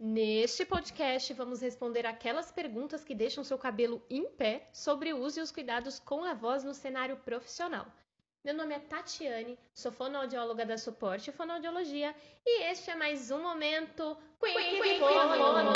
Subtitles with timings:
[0.00, 5.40] Neste podcast, vamos responder aquelas perguntas que deixam seu cabelo em pé sobre o uso
[5.40, 7.84] e os cuidados com a voz no cenário profissional.
[8.44, 12.14] Meu nome é Tatiane, sou fonoaudióloga da Suporte Fonoaudiologia
[12.46, 15.72] e este é mais um momento Quick Fono.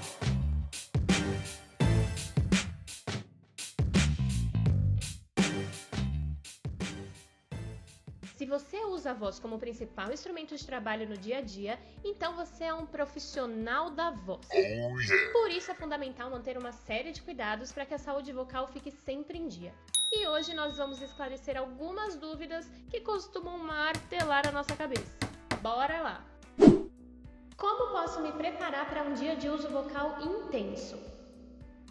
[0.00, 0.17] Se
[8.48, 12.64] você usa a voz como principal instrumento de trabalho no dia a dia, então você
[12.64, 14.48] é um profissional da voz.
[15.32, 18.90] Por isso é fundamental manter uma série de cuidados para que a saúde vocal fique
[18.90, 19.74] sempre em dia.
[20.10, 25.18] E hoje nós vamos esclarecer algumas dúvidas que costumam martelar a nossa cabeça.
[25.60, 26.24] Bora lá!
[27.56, 30.96] Como posso me preparar para um dia de uso vocal intenso?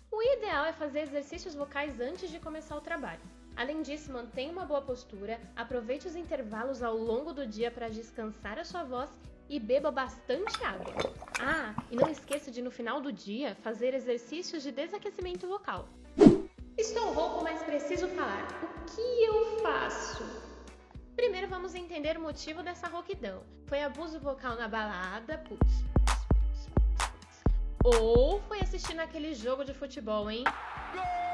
[0.10, 3.22] O ideal é fazer exercícios vocais antes de começar o trabalho.
[3.58, 8.60] Além disso, mantenha uma boa postura, aproveite os intervalos ao longo do dia para descansar
[8.60, 9.10] a sua voz
[9.50, 10.94] e beba bastante água.
[11.42, 15.90] Ah, e não esqueça de no final do dia fazer exercícios de desaquecimento vocal.
[16.78, 18.48] Estou rouco, mas preciso falar.
[18.62, 20.24] O que eu faço?
[21.16, 23.42] Primeiro vamos entender o motivo dessa rouquidão.
[23.66, 25.84] Foi abuso vocal na balada, putz.
[27.84, 30.44] Ou foi assistindo aquele jogo de futebol, hein?
[30.92, 31.27] Que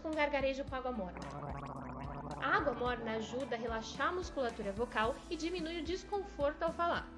[0.00, 1.20] com gargarejo com água morna?
[2.40, 7.08] A água morna ajuda a relaxar a musculatura vocal e diminui o desconforto ao falar.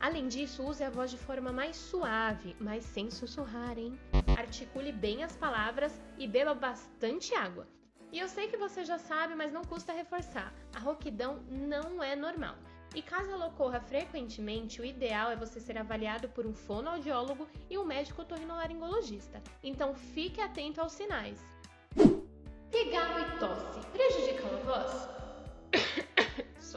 [0.00, 3.98] Além disso, use a voz de forma mais suave, mas sem sussurrar, hein?
[4.36, 7.66] Articule bem as palavras e beba bastante água.
[8.12, 12.14] E eu sei que você já sabe, mas não custa reforçar: a rouquidão não é
[12.14, 12.56] normal.
[12.94, 17.76] E caso ela ocorra frequentemente, o ideal é você ser avaliado por um fonoaudiólogo e
[17.76, 19.42] um médico otorrinolaringologista.
[19.64, 21.44] Então fique atento aos sinais.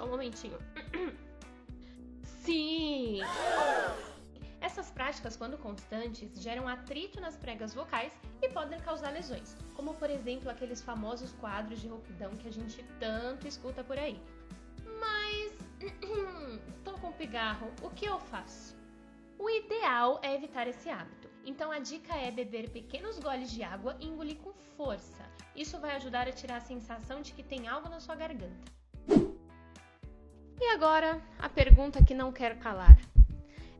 [0.07, 0.57] Um momentinho.
[2.23, 3.19] Sim!
[4.59, 8.11] Essas práticas, quando constantes, geram atrito nas pregas vocais
[8.41, 12.83] e podem causar lesões, como por exemplo aqueles famosos quadros de rouquidão que a gente
[12.99, 14.19] tanto escuta por aí.
[14.99, 15.53] Mas
[16.83, 18.75] tô com pigarro, o que eu faço?
[19.37, 21.29] O ideal é evitar esse hábito.
[21.45, 25.23] Então a dica é beber pequenos goles de água e engolir com força.
[25.55, 28.76] Isso vai ajudar a tirar a sensação de que tem algo na sua garganta.
[30.59, 32.97] E agora, a pergunta que não quer calar.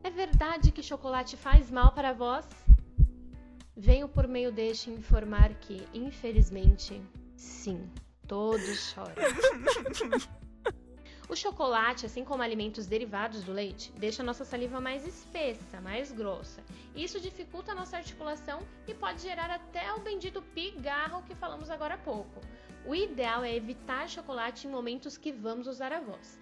[0.02, 2.46] É verdade que chocolate faz mal para a voz?
[3.76, 7.02] Venho por meio deste informar que, infelizmente,
[7.36, 7.90] sim,
[8.26, 9.14] todos choram.
[11.28, 16.10] O chocolate, assim como alimentos derivados do leite, deixa a nossa saliva mais espessa, mais
[16.10, 16.64] grossa.
[16.96, 21.96] Isso dificulta a nossa articulação e pode gerar até o bendito pigarro que falamos agora
[21.96, 22.40] há pouco.
[22.86, 26.40] O ideal é evitar chocolate em momentos que vamos usar a voz.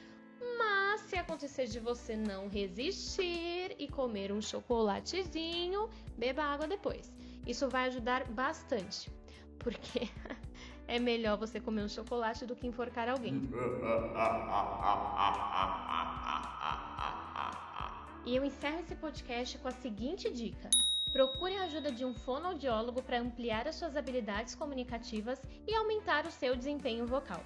[0.59, 7.13] Mas se acontecer de você não resistir e comer um chocolatezinho, beba água depois.
[7.47, 9.11] Isso vai ajudar bastante,
[9.59, 10.09] porque
[10.89, 13.49] é melhor você comer um chocolate do que enforcar alguém.
[18.25, 20.69] E eu encerro esse podcast com a seguinte dica:
[21.13, 26.31] procure a ajuda de um fonoaudiólogo para ampliar as suas habilidades comunicativas e aumentar o
[26.31, 27.43] seu desempenho vocal.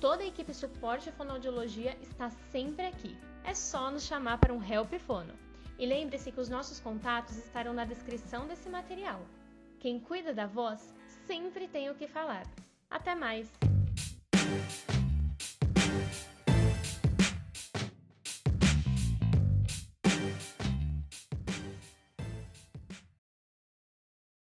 [0.00, 3.14] Toda a equipe suporte fonoaudiologia está sempre aqui.
[3.44, 5.34] É só nos chamar para um Help Fono.
[5.78, 9.20] E lembre-se que os nossos contatos estarão na descrição desse material.
[9.78, 10.94] Quem cuida da voz
[11.26, 12.46] sempre tem o que falar.
[12.90, 13.69] Até mais!